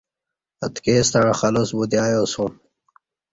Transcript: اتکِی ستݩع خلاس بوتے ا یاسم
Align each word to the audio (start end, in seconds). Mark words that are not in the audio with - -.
اتکِی 0.65 0.95
ستݩع 1.09 1.33
خلاس 1.39 1.69
بوتے 1.75 1.97
ا 2.03 2.05
یاسم 2.11 2.53